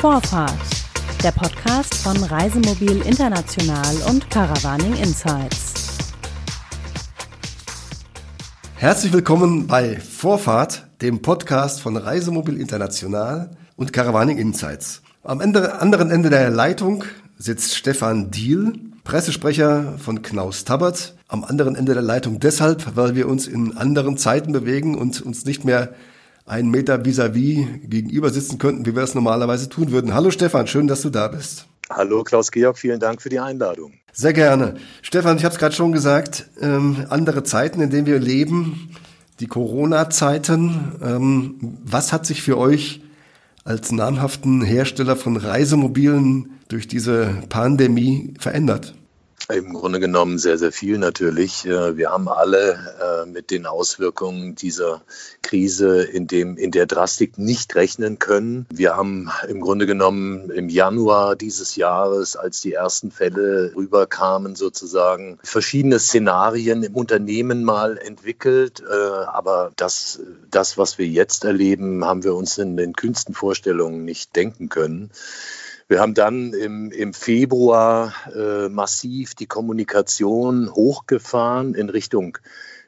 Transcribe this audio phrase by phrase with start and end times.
[0.00, 0.54] Vorfahrt,
[1.24, 5.74] der Podcast von Reisemobil International und Caravaning Insights.
[8.76, 15.02] Herzlich willkommen bei Vorfahrt, dem Podcast von Reisemobil International und Caravaning Insights.
[15.24, 17.02] Am anderen Ende der Leitung
[17.36, 21.16] sitzt Stefan Diel, Pressesprecher von Knaus Tabbert.
[21.26, 25.44] Am anderen Ende der Leitung deshalb, weil wir uns in anderen Zeiten bewegen und uns
[25.44, 25.92] nicht mehr
[26.48, 30.14] einen Meter vis-à-vis -vis gegenüber sitzen könnten, wie wir es normalerweise tun würden.
[30.14, 31.66] Hallo Stefan, schön, dass du da bist.
[31.90, 33.92] Hallo Klaus-Georg, vielen Dank für die Einladung.
[34.12, 34.74] Sehr gerne.
[35.02, 38.90] Stefan, ich habe es gerade schon gesagt, ähm, andere Zeiten, in denen wir leben,
[39.40, 40.92] die Corona-Zeiten.
[41.02, 43.02] Ähm, was hat sich für euch
[43.64, 48.94] als namhaften Hersteller von Reisemobilen durch diese Pandemie verändert?
[49.50, 51.64] Im Grunde genommen sehr, sehr viel natürlich.
[51.64, 55.00] Äh, wir haben alle äh, mit den Auswirkungen dieser
[55.40, 58.66] Krise in, dem, in der Drastik nicht rechnen können.
[58.70, 65.38] Wir haben im Grunde genommen im Januar dieses Jahres, als die ersten Fälle rüberkamen, sozusagen
[65.42, 68.82] verschiedene Szenarien im Unternehmen mal entwickelt.
[68.86, 74.04] Äh, aber das, das, was wir jetzt erleben, haben wir uns in den kühnsten Vorstellungen
[74.04, 75.10] nicht denken können.
[75.88, 82.36] Wir haben dann im, im Februar äh, massiv die Kommunikation hochgefahren in Richtung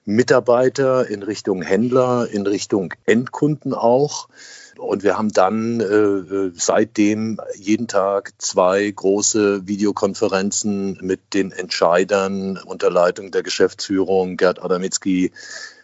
[0.05, 4.29] Mitarbeiter, in Richtung Händler, in Richtung Endkunden auch.
[4.77, 12.91] Und wir haben dann äh, seitdem jeden Tag zwei große Videokonferenzen mit den Entscheidern unter
[12.91, 15.33] Leitung der Geschäftsführung, Gerd Adamitzki,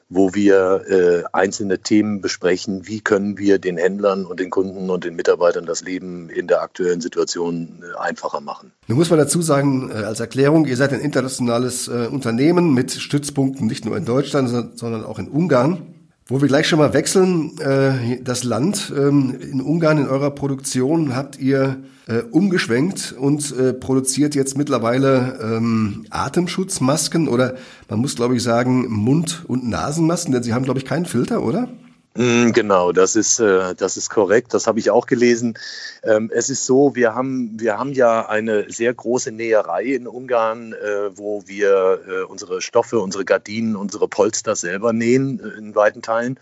[0.08, 2.86] wo wir äh, einzelne Themen besprechen.
[2.86, 6.62] Wie können wir den Händlern und den Kunden und den Mitarbeitern das Leben in der
[6.62, 8.72] aktuellen Situation äh, einfacher machen?
[8.86, 12.92] Nun muss man dazu sagen, äh, als Erklärung, ihr seid ein internationales äh, Unternehmen mit
[12.92, 15.94] Stützpunkten nicht nur in Deutschland, sondern auch in Ungarn.
[16.28, 18.92] Wo wir gleich schon mal wechseln, äh, das Land.
[18.96, 25.38] Ähm, in Ungarn in eurer Produktion habt ihr äh, umgeschwenkt und äh, produziert jetzt mittlerweile
[25.42, 27.56] ähm, Atemschutzmasken oder
[27.88, 31.42] man muss glaube ich sagen Mund- und Nasenmasken, denn sie haben glaube ich keinen Filter,
[31.42, 31.68] oder?
[32.16, 34.54] Mm, genau, das ist, äh, das ist korrekt.
[34.54, 35.58] Das habe ich auch gelesen.
[36.02, 40.72] Ähm, es ist so, wir haben, wir haben ja eine sehr große Näherei in Ungarn,
[40.72, 46.38] äh, wo wir äh, unsere Stoffe, unsere Gardinen, unsere Polster selber nähen in weiten Teilen.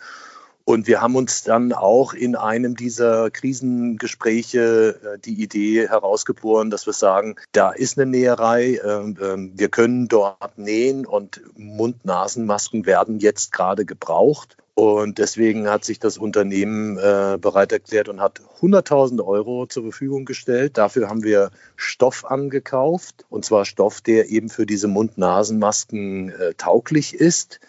[0.67, 6.95] Und wir haben uns dann auch in einem dieser Krisengespräche die Idee herausgeboren, dass wir
[6.95, 13.53] sagen, da ist eine Näherei, ähm, ähm, wir können dort nähen und Mund-Nasen-Masken werden jetzt
[13.53, 14.57] gerade gebraucht.
[14.73, 20.25] Und deswegen hat sich das Unternehmen äh, bereit erklärt und hat 100.000 Euro zur Verfügung
[20.25, 20.79] gestellt.
[20.79, 27.15] Dafür haben wir Stoff angekauft, und zwar Stoff, der eben für diese Mund-Nasen-Masken äh, tauglich
[27.15, 27.61] ist.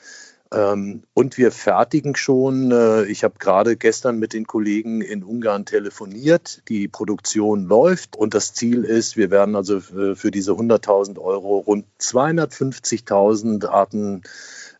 [0.51, 5.65] Ähm, und wir fertigen schon, äh, ich habe gerade gestern mit den Kollegen in Ungarn
[5.65, 11.19] telefoniert, die Produktion läuft und das Ziel ist, wir werden also äh, für diese 100.000
[11.19, 14.21] Euro rund 250.000 Arten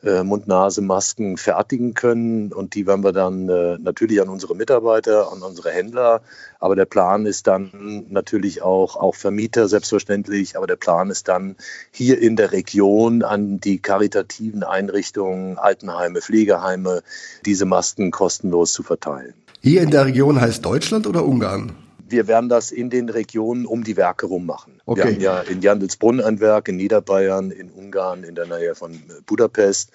[0.04, 2.52] äh, Mund-Nase-Masken fertigen können.
[2.54, 6.22] Und die werden wir dann äh, natürlich an unsere Mitarbeiter, an unsere Händler.
[6.60, 10.58] Aber der Plan ist dann natürlich auch, auch Vermieter selbstverständlich.
[10.58, 11.56] Aber der Plan ist dann
[11.92, 17.04] hier in der Region an die karitativen Einrichtungen, Altenheime, Pflegeheime,
[17.46, 19.34] diese Masken kostenlos zu verteilen.
[19.62, 21.85] Hier in der Region heißt Deutschland oder Ungarn?
[22.08, 24.82] Wir werden das in den Regionen um die Werke rum machen.
[24.86, 25.00] Okay.
[25.00, 29.02] Wir haben ja in Jandelsbrunn ein Werk, in Niederbayern, in Ungarn, in der Nähe von
[29.26, 29.92] Budapest,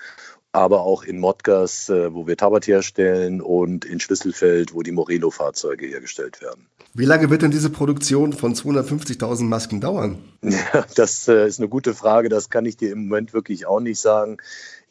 [0.53, 5.87] aber auch in Modgas, äh, wo wir Tabat herstellen und in Schlüsselfeld, wo die Morelo-Fahrzeuge
[5.87, 6.67] hergestellt werden.
[6.93, 10.19] Wie lange wird denn diese Produktion von 250.000 Masken dauern?
[10.43, 12.31] Ja, das äh, ist eine gute Frage.
[12.31, 14.39] Das kann ich dir im Moment wirklich auch nicht sagen.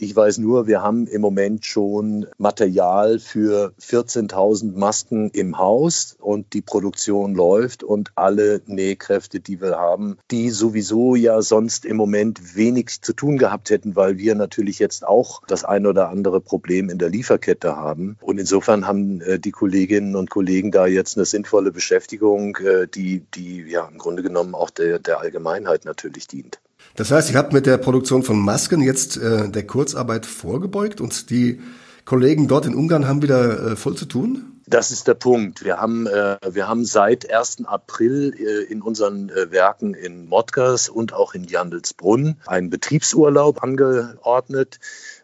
[0.01, 6.53] Ich weiß nur, wir haben im Moment schon Material für 14.000 Masken im Haus und
[6.53, 12.55] die Produktion läuft und alle Nähkräfte, die wir haben, die sowieso ja sonst im Moment
[12.55, 16.89] wenig zu tun gehabt hätten, weil wir natürlich jetzt auch das ein oder andere Problem
[16.89, 18.16] in der Lieferkette haben.
[18.21, 23.25] Und insofern haben äh, die Kolleginnen und Kollegen da jetzt eine sinnvolle Beschäftigung, äh, die,
[23.35, 26.61] die ja im Grunde genommen auch der, der Allgemeinheit natürlich dient.
[26.99, 31.29] Das heißt, ihr habt mit der Produktion von Masken jetzt äh, der Kurzarbeit vorgebeugt und
[31.29, 31.61] die
[32.03, 34.59] Kollegen dort in Ungarn haben wieder äh, voll zu tun?
[34.67, 35.63] Das ist der Punkt.
[35.63, 37.63] Wir haben, äh, wir haben seit 1.
[37.63, 44.81] April äh, in unseren äh, Werken in Modgas und auch in Jandelsbrunn einen Betriebsurlaub angeordnet.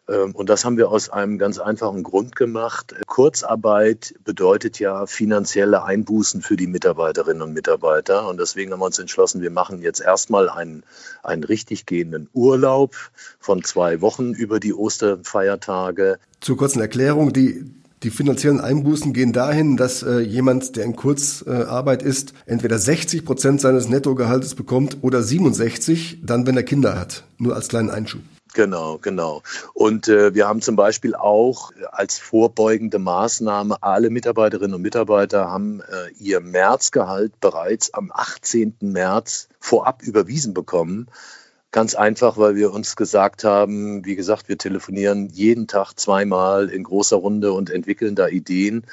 [0.07, 2.95] Ähm, und das haben wir aus einem ganz einfachen Grund gemacht.
[3.07, 8.27] Kurzarbeit bedeutet ja finanzielle Einbußen für die Mitarbeiterinnen und Mitarbeiter.
[8.27, 10.83] Und deswegen haben wir uns entschlossen, wir machen jetzt erstmal einen,
[11.23, 12.95] einen richtig gehenden Urlaub
[13.39, 16.19] von zwei Wochen über die Osterfeiertage.
[16.41, 17.65] Zur kurzen Erklärung, die
[18.03, 23.25] Die finanziellen Einbußen gehen dahin, dass äh, jemand, der in Kurzarbeit äh, ist, entweder 60
[23.25, 27.23] Prozent seines Nettogehaltes bekommt oder 67, dann wenn er Kinder hat.
[27.39, 28.21] Nur als kleinen Einschub.
[28.55, 29.43] Genau, genau.
[29.73, 35.81] Und äh, wir haben zum Beispiel auch als vorbeugende Maßnahme, alle Mitarbeiterinnen und Mitarbeiter haben
[35.81, 38.77] äh, ihr Märzgehalt bereits am 18.
[38.79, 41.07] März vorab überwiesen bekommen.
[41.71, 46.83] Ganz einfach, weil wir uns gesagt haben, wie gesagt, wir telefonieren jeden Tag zweimal in
[46.83, 48.85] großer Runde und entwickeln da Ideen.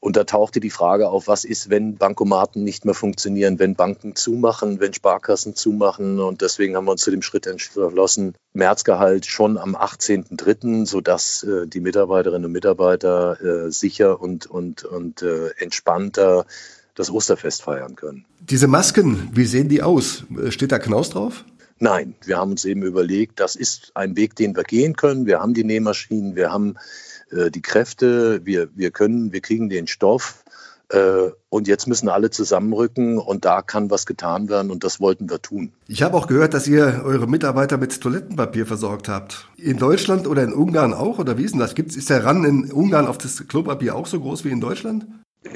[0.00, 4.14] Und da tauchte die Frage auf, was ist, wenn Bankomaten nicht mehr funktionieren, wenn Banken
[4.14, 6.20] zumachen, wenn Sparkassen zumachen.
[6.20, 11.66] Und deswegen haben wir uns zu dem Schritt entschlossen, Märzgehalt schon am 18.03., sodass äh,
[11.66, 16.46] die Mitarbeiterinnen und Mitarbeiter äh, sicher und, und, und äh, entspannter
[16.94, 18.24] das Osterfest feiern können.
[18.40, 20.24] Diese Masken, wie sehen die aus?
[20.50, 21.44] Steht da Knaus drauf?
[21.80, 25.26] Nein, wir haben uns eben überlegt, das ist ein Weg, den wir gehen können.
[25.26, 26.76] Wir haben die Nähmaschinen, wir haben
[27.30, 30.44] äh, die Kräfte, wir, wir können, wir kriegen den Stoff.
[30.90, 35.28] Äh, und jetzt müssen alle zusammenrücken und da kann was getan werden und das wollten
[35.28, 35.72] wir tun.
[35.86, 39.48] Ich habe auch gehört, dass ihr eure Mitarbeiter mit Toilettenpapier versorgt habt.
[39.56, 41.18] In Deutschland oder in Ungarn auch?
[41.18, 41.74] Oder wie ist denn das?
[41.74, 45.06] Gibt's, ist der Ran in Ungarn auf das Klopapier auch so groß wie in Deutschland?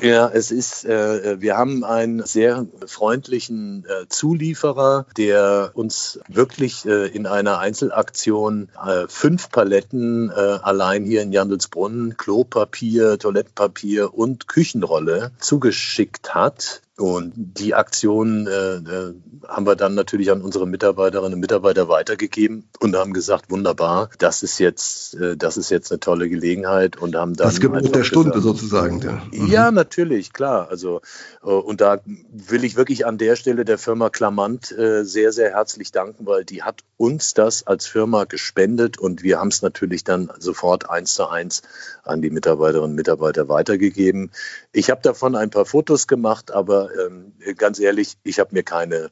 [0.00, 7.08] Ja, es ist, äh, wir haben einen sehr freundlichen äh, Zulieferer, der uns wirklich äh,
[7.08, 15.32] in einer Einzelaktion äh, fünf Paletten äh, allein hier in Jandelsbrunn Klopapier, Toilettenpapier und Küchenrolle
[15.38, 16.82] zugeschickt hat.
[17.02, 19.14] Und die Aktion äh, äh,
[19.48, 24.44] haben wir dann natürlich an unsere Mitarbeiterinnen und Mitarbeiter weitergegeben und haben gesagt, wunderbar, das
[24.44, 27.48] ist jetzt, äh, das ist jetzt eine tolle Gelegenheit und haben dann.
[27.48, 29.00] Das Gebot der Stunde gesagt, sozusagen.
[29.00, 29.20] Ja.
[29.32, 29.46] Mhm.
[29.48, 30.68] ja, natürlich, klar.
[30.70, 31.00] Also
[31.42, 31.98] äh, und da
[32.30, 36.44] will ich wirklich an der Stelle der Firma Klamant äh, sehr, sehr herzlich danken, weil
[36.44, 41.14] die hat uns das als Firma gespendet und wir haben es natürlich dann sofort eins
[41.14, 41.62] zu eins
[42.04, 44.30] an die Mitarbeiterinnen und Mitarbeiter weitergegeben.
[44.72, 49.10] Ich habe davon ein paar Fotos gemacht, aber ähm, ganz ehrlich, ich habe mir keine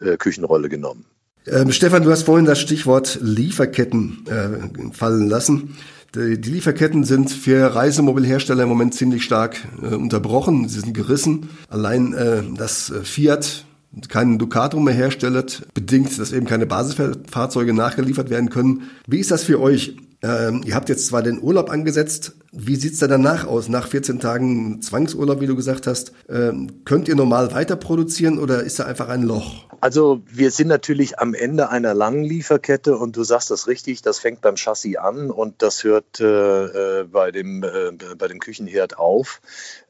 [0.00, 1.06] äh, Küchenrolle genommen.
[1.46, 5.76] Ähm, Stefan, du hast vorhin das Stichwort Lieferketten äh, fallen lassen.
[6.14, 10.68] Die, Lieferketten sind für Reisemobilhersteller im Moment ziemlich stark äh, unterbrochen.
[10.68, 11.50] Sie sind gerissen.
[11.68, 13.64] Allein äh, das äh, Fiat
[14.08, 18.90] keinen Ducato mehr herstellt, bedingt, dass eben keine Basisfahrzeuge nachgeliefert werden können.
[19.06, 19.96] Wie ist das für euch?
[20.24, 23.68] Ähm, ihr habt jetzt zwar den Urlaub angesetzt, wie sieht's da danach aus?
[23.68, 28.62] Nach 14 Tagen Zwangsurlaub, wie du gesagt hast, ähm, könnt ihr normal weiter produzieren oder
[28.62, 29.66] ist da einfach ein Loch?
[29.82, 34.18] Also wir sind natürlich am Ende einer langen Lieferkette und du sagst das richtig, das
[34.18, 38.96] fängt beim Chassis an und das hört äh, äh bei, dem, äh, bei dem Küchenherd
[38.96, 39.42] auf.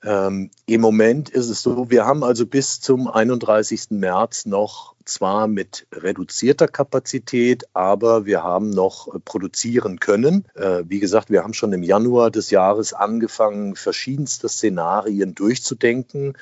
[0.03, 3.91] Ähm, Im Moment ist es so, wir haben also bis zum 31.
[3.91, 10.47] März noch zwar mit reduzierter Kapazität, aber wir haben noch äh, produzieren können.
[10.55, 16.35] Äh, wie gesagt, wir haben schon im Januar des Jahres angefangen, verschiedenste Szenarien durchzudenken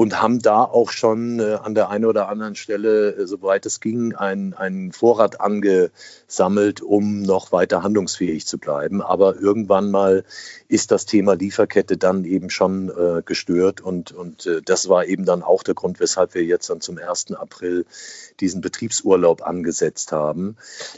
[0.00, 3.80] und haben da auch schon äh, an der einen oder anderen Stelle, äh, soweit es
[3.80, 9.02] ging, einen Vorrat angesammelt, um noch weiter handlungsfähig zu bleiben.
[9.02, 10.24] Aber irgendwann mal
[10.68, 15.26] ist das Thema Lieferkette dann eben schon äh, gestört und, und äh, das war eben
[15.26, 17.32] dann auch der Grund, weshalb wir jetzt dann zum 1.
[17.32, 17.84] April
[18.40, 20.56] diesen Betriebsurlaub angesetzt haben.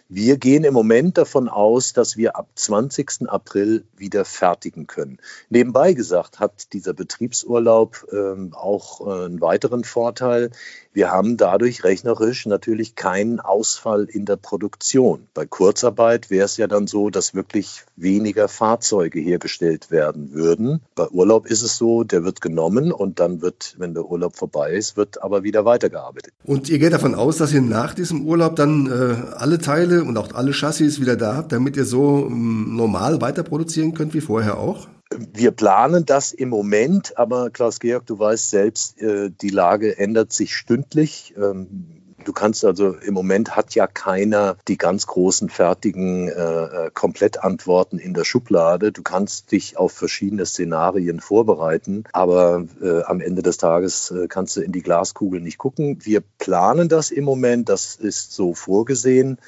[0.08, 3.28] Wir gehen im Moment davon aus, dass wir ab 20.
[3.28, 5.18] April wieder fertigen können.
[5.48, 10.50] Nebenbei gesagt hat dieser Betriebsurlaub ähm, auch äh, einen weiteren Vorteil.
[10.92, 15.26] Wir haben dadurch rechnerisch natürlich keinen Ausfall in der Produktion.
[15.32, 20.82] Bei Kurzarbeit wäre es ja dann so, dass wirklich weniger Fahrzeuge hergestellt werden würden.
[20.94, 24.72] Bei Urlaub ist es so, der wird genommen und dann wird, wenn der Urlaub vorbei
[24.72, 26.34] ist, wird aber wieder weitergearbeitet.
[26.44, 30.18] Und ihr geht davon aus, dass ihr nach diesem Urlaub dann äh, alle Teile und
[30.18, 34.20] auch alle Chassis wieder da habt, damit ihr so ähm, normal weiter produzieren könnt wie
[34.20, 34.88] vorher auch?
[35.32, 40.56] Wir planen das im Moment, aber Klaus-Georg, du weißt selbst, äh, die Lage ändert sich
[40.56, 41.34] stündlich.
[41.36, 46.90] Ähm, du kannst also im Moment hat ja keiner die ganz großen fertigen äh, äh,
[46.92, 48.92] Komplettantworten in der Schublade.
[48.92, 54.56] Du kannst dich auf verschiedene Szenarien vorbereiten, aber äh, am Ende des Tages äh, kannst
[54.56, 55.98] du in die Glaskugel nicht gucken.
[56.02, 59.38] Wir planen das im Moment, das ist so vorgesehen.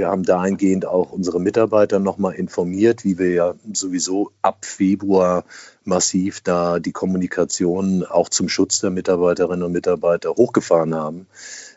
[0.00, 5.44] Wir haben dahingehend auch unsere Mitarbeiter nochmal informiert, wie wir ja sowieso ab Februar
[5.84, 11.26] massiv da die Kommunikation auch zum Schutz der Mitarbeiterinnen und Mitarbeiter hochgefahren haben.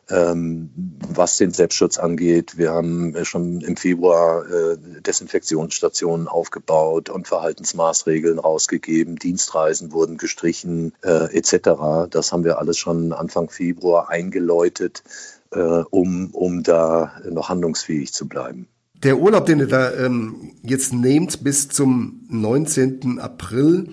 [0.10, 0.70] Ähm,
[1.06, 2.58] was den Selbstschutz angeht.
[2.58, 9.18] Wir haben schon im Februar äh, Desinfektionsstationen aufgebaut und Verhaltensmaßregeln rausgegeben.
[9.18, 12.10] Dienstreisen wurden gestrichen äh, etc.
[12.10, 15.04] Das haben wir alles schon Anfang Februar eingeläutet
[15.60, 18.68] um, um da noch handlungsfähig zu bleiben.
[19.04, 23.20] Der Urlaub, den ihr da ähm, jetzt nehmt bis zum 19.
[23.20, 23.90] April,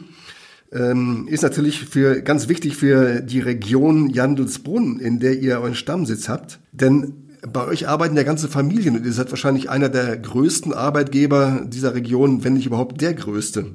[0.72, 6.28] ähm, ist natürlich für ganz wichtig für die Region Jandelsbrunn, in der ihr euren Stammsitz
[6.28, 6.60] habt.
[6.70, 11.62] Denn bei euch arbeiten ja ganze Familien und ihr seid wahrscheinlich einer der größten Arbeitgeber
[11.66, 13.66] dieser Region, wenn nicht überhaupt der größte.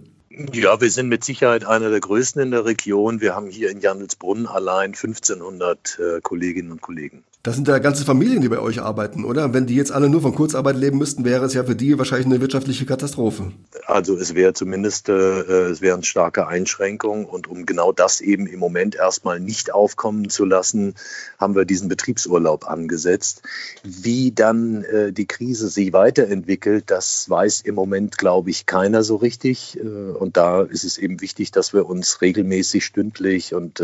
[0.54, 3.22] Ja, wir sind mit Sicherheit einer der größten in der Region.
[3.22, 7.24] Wir haben hier in Jandelsbrunn allein 1500 äh, Kolleginnen und Kollegen.
[7.46, 9.54] Das sind ja ganze Familien, die bei euch arbeiten, oder?
[9.54, 12.26] Wenn die jetzt alle nur von Kurzarbeit leben müssten, wäre es ja für die wahrscheinlich
[12.26, 13.52] eine wirtschaftliche Katastrophe.
[13.86, 18.58] Also es wäre zumindest, äh, es wären starke Einschränkungen und um genau das eben im
[18.58, 20.96] Moment erstmal nicht aufkommen zu lassen,
[21.38, 23.44] haben wir diesen Betriebsurlaub angesetzt.
[23.84, 29.18] Wie dann äh, die Krise sich weiterentwickelt, das weiß im Moment, glaube ich, keiner so
[29.18, 29.80] richtig.
[29.80, 33.84] Äh, und da ist es eben wichtig, dass wir uns regelmäßig, stündlich und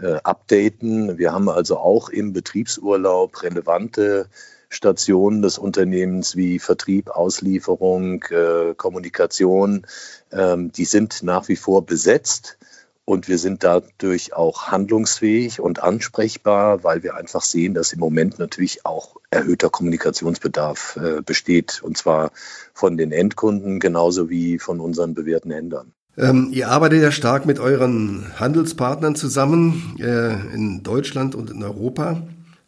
[0.00, 1.18] äh, updaten.
[1.18, 4.28] Wir haben also auch im Betriebsurlaub relevante
[4.68, 9.86] Stationen des Unternehmens wie Vertrieb, Auslieferung, äh, Kommunikation.
[10.30, 12.58] Ähm, die sind nach wie vor besetzt.
[13.04, 18.38] Und wir sind dadurch auch handlungsfähig und ansprechbar, weil wir einfach sehen, dass im Moment
[18.38, 21.82] natürlich auch erhöhter Kommunikationsbedarf äh, besteht.
[21.82, 22.32] Und zwar
[22.74, 25.94] von den Endkunden genauso wie von unseren bewährten Händlern.
[26.18, 32.22] Ähm, ihr arbeitet ja stark mit euren Handelspartnern zusammen äh, in Deutschland und in Europa.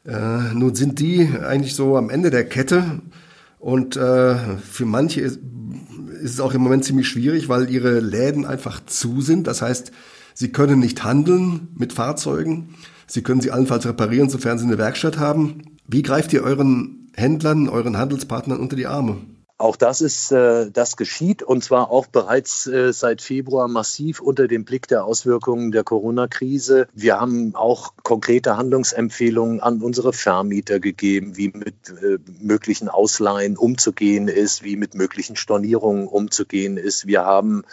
[0.07, 2.85] Äh, nun sind die eigentlich so am Ende der Kette
[3.59, 5.41] und äh, für manche ist,
[6.23, 9.49] ist es auch im Moment ziemlich schwierig, weil ihre Läden einfach zu sind.
[9.49, 9.91] Das heißt,
[10.33, 12.77] sie können nicht handeln mit Fahrzeugen.
[13.09, 15.63] Sie können sie allenfalls reparieren, sofern sie eine Werkstatt haben.
[15.89, 19.17] Wie greift ihr euren Händlern, euren Handelspartnern unter die Arme?
[19.61, 24.49] Auch das ist, äh, das geschieht und zwar auch bereits äh, seit Februar massiv unter
[24.49, 26.89] dem Blick der Auswirkungen der Corona-Krise.
[26.95, 34.29] Wir haben auch konkrete Handlungsempfehlungen an unsere Vermieter gegeben, wie mit äh, möglichen Ausleihen umzugehen
[34.29, 37.07] ist, wie mit möglichen Stornierungen umzugehen ist.
[37.07, 37.65] Wir haben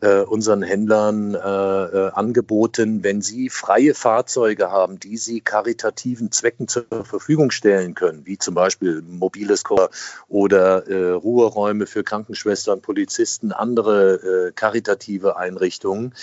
[0.00, 6.68] äh, unseren Händlern äh, äh, angeboten, wenn sie freie Fahrzeuge haben, die sie karitativen Zwecken
[6.68, 9.90] zur Verfügung stellen können, wie zum Beispiel mobiles Chor
[10.28, 16.14] oder äh, Ruheräume für Krankenschwestern, Polizisten, andere äh, karitative Einrichtungen,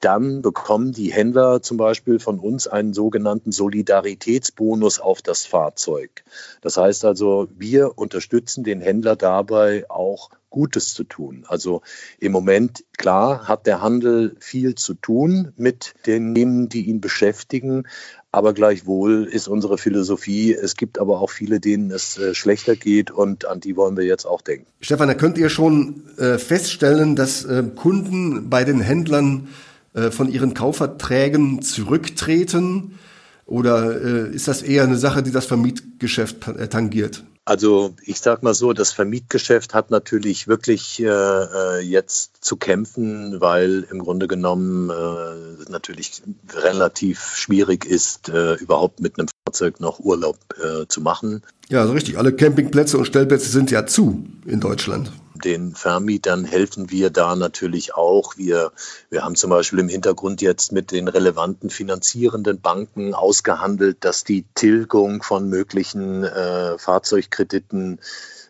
[0.00, 6.24] dann bekommen die Händler zum Beispiel von uns einen sogenannten Solidaritätsbonus auf das Fahrzeug.
[6.60, 11.44] Das heißt also, wir unterstützen den Händler dabei auch Gutes zu tun.
[11.48, 11.82] Also
[12.18, 17.84] im Moment, klar, hat der Handel viel zu tun mit den Themen, die ihn beschäftigen.
[18.32, 23.10] Aber gleichwohl ist unsere Philosophie, es gibt aber auch viele, denen es äh, schlechter geht
[23.10, 24.66] und an die wollen wir jetzt auch denken.
[24.80, 29.48] Stefan, da könnt ihr schon äh, feststellen, dass äh, Kunden bei den Händlern
[29.92, 33.00] von ihren Kaufverträgen zurücktreten?
[33.44, 37.24] Oder ist das eher eine Sache, die das Vermietgeschäft tangiert?
[37.50, 43.40] Also ich sage mal so, das Vermietgeschäft hat natürlich wirklich äh, äh, jetzt zu kämpfen,
[43.40, 46.22] weil im Grunde genommen äh, natürlich
[46.54, 51.42] relativ schwierig ist, äh, überhaupt mit einem Fahrzeug noch Urlaub äh, zu machen.
[51.68, 52.18] Ja, so richtig.
[52.18, 57.94] Alle Campingplätze und Stellplätze sind ja zu in Deutschland den Vermietern helfen wir da natürlich
[57.94, 58.36] auch.
[58.36, 58.72] Wir,
[59.10, 64.44] wir haben zum Beispiel im Hintergrund jetzt mit den relevanten finanzierenden Banken ausgehandelt, dass die
[64.54, 66.78] Tilgung von möglichen äh,
[67.40, 67.98] Fahrzeugkrediten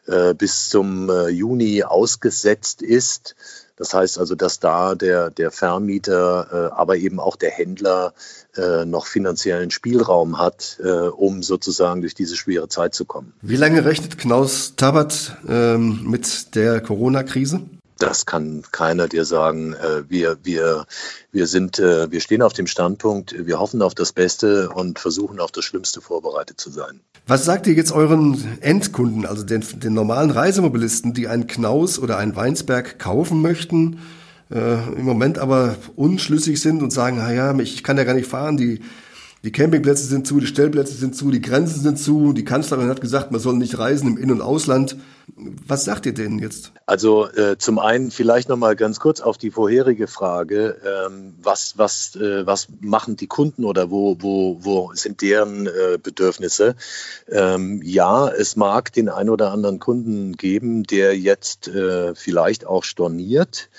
[0.07, 3.37] äh, bis zum äh, Juni ausgesetzt ist.
[3.77, 8.13] Das heißt also, dass da der, der Vermieter, äh, aber eben auch der Händler
[8.57, 13.33] äh, noch finanziellen Spielraum hat, äh, um sozusagen durch diese schwere Zeit zu kommen.
[13.41, 17.63] Wie lange rechnet Knaus Tabat ähm, mit der Corona-Krise?
[18.01, 19.75] Das kann keiner dir sagen.
[19.75, 20.87] Äh, wir, wir,
[21.33, 25.39] wir, sind, äh, wir stehen auf dem Standpunkt, wir hoffen auf das Beste und versuchen
[25.39, 27.01] auf das Schlimmste vorbereitet zu sein.
[27.27, 32.17] Was sagt ihr jetzt euren Endkunden, also den, den normalen Reisemobilisten, die einen Knaus oder
[32.17, 34.01] einen Weinsberg kaufen möchten,
[34.51, 38.57] äh, im Moment aber unschlüssig sind und sagen, naja, ich kann ja gar nicht fahren,
[38.57, 38.81] die,
[39.43, 43.01] die Campingplätze sind zu, die Stellplätze sind zu, die Grenzen sind zu, die Kanzlerin hat
[43.01, 44.97] gesagt, man soll nicht reisen im In- und Ausland.
[45.67, 46.73] Was sagt ihr denen jetzt?
[46.85, 51.79] Also äh, zum einen vielleicht noch mal ganz kurz auf die vorherige Frage, ähm, was,
[51.79, 56.75] was, äh, was machen die Kunden oder wo, wo, wo sind deren äh, Bedürfnisse?
[57.29, 62.85] Ähm, ja, es mag den ein oder anderen Kunden geben, der jetzt äh, vielleicht auch
[62.85, 63.71] storniert.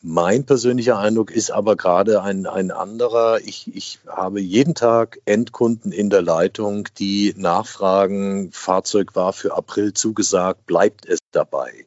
[0.00, 3.40] Mein persönlicher Eindruck ist aber gerade ein, ein anderer.
[3.44, 9.94] Ich, ich habe jeden Tag Endkunden in der Leitung, die nachfragen, Fahrzeug war für April
[9.94, 11.84] zugesagt, bleibt es dabei?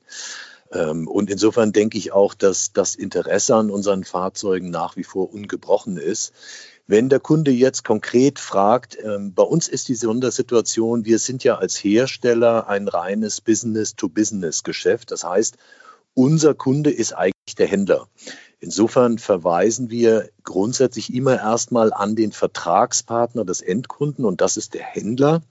[0.74, 5.34] Ähm, und insofern denke ich auch, dass das Interesse an unseren Fahrzeugen nach wie vor
[5.34, 6.34] ungebrochen ist.
[6.88, 11.56] Wenn der Kunde jetzt konkret fragt, ähm, bei uns ist die Sondersituation, wir sind ja
[11.56, 15.12] als Hersteller ein reines Business-to-Business-Geschäft.
[15.12, 15.56] Das heißt,
[16.13, 18.08] unser Kunde ist eigentlich der Händler.
[18.60, 24.84] Insofern verweisen wir grundsätzlich immer erstmal an den Vertragspartner des Endkunden und das ist der
[24.84, 25.41] Händler.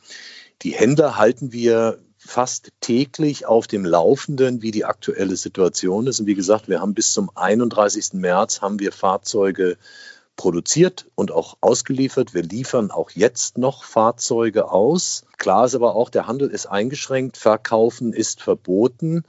[0.62, 6.20] Die Händler halten wir fast täglich auf dem Laufenden, wie die aktuelle Situation ist.
[6.20, 8.12] Und wie gesagt, wir haben bis zum 31.
[8.12, 9.78] März haben wir Fahrzeuge
[10.40, 12.32] produziert und auch ausgeliefert.
[12.32, 15.26] Wir liefern auch jetzt noch Fahrzeuge aus.
[15.36, 19.24] Klar ist aber auch, der Handel ist eingeschränkt, Verkaufen ist verboten.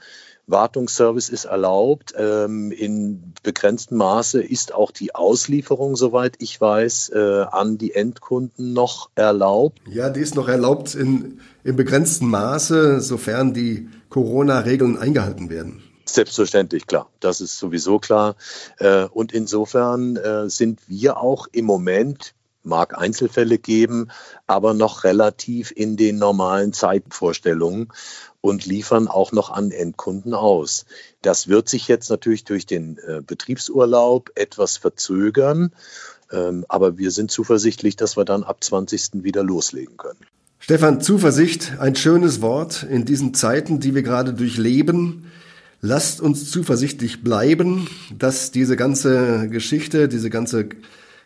[0.47, 2.13] Wartungsservice ist erlaubt.
[2.17, 8.71] Ähm, in begrenztem Maße ist auch die Auslieferung, soweit ich weiß, äh, an die Endkunden
[8.71, 9.79] noch erlaubt.
[9.91, 15.83] Ja, die ist noch erlaubt in, in begrenztem Maße, sofern die Corona-Regeln eingehalten werden.
[16.13, 17.09] Selbstverständlich, klar.
[17.19, 18.35] Das ist sowieso klar.
[18.79, 24.09] Äh, und insofern äh, sind wir auch im Moment mag Einzelfälle geben,
[24.45, 27.89] aber noch relativ in den normalen Zeitvorstellungen
[28.39, 30.85] und liefern auch noch an Endkunden aus.
[31.21, 35.73] Das wird sich jetzt natürlich durch den äh, Betriebsurlaub etwas verzögern,
[36.31, 39.23] ähm, aber wir sind zuversichtlich, dass wir dann ab 20.
[39.23, 40.19] wieder loslegen können.
[40.59, 45.31] Stefan, Zuversicht, ein schönes Wort in diesen Zeiten, die wir gerade durchleben.
[45.81, 50.69] Lasst uns zuversichtlich bleiben, dass diese ganze Geschichte, diese ganze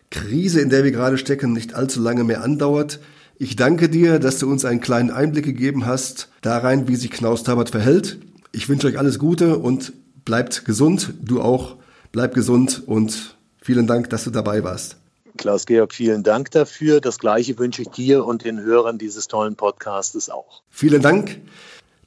[0.10, 3.00] Krise, in der wir gerade stecken, nicht allzu lange mehr andauert.
[3.38, 7.12] Ich danke dir, dass du uns einen kleinen Einblick gegeben hast, da rein, wie sich
[7.12, 8.18] Knaus Tabat verhält.
[8.54, 9.92] Ich wünsche euch alles Gute und
[10.24, 11.14] bleibt gesund.
[11.22, 11.76] Du auch.
[12.14, 14.96] Bleib gesund und vielen Dank, dass du dabei warst.
[15.36, 17.02] Klaus-Georg, vielen Dank dafür.
[17.02, 20.62] Das Gleiche wünsche ich dir und den Hörern dieses tollen Podcastes auch.
[20.70, 21.42] Vielen Dank.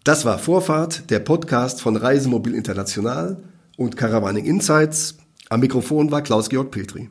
[0.04, 3.36] Das war Vorfahrt, der Podcast von Reisemobil International
[3.76, 5.18] und Caravaning Insights.
[5.50, 7.10] Am Mikrofon war Klaus-Georg Petri.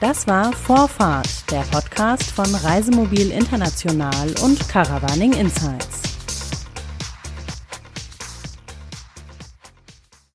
[0.00, 6.09] Das war Vorfahrt, der Podcast von Reisemobil International und Caravaning Insights.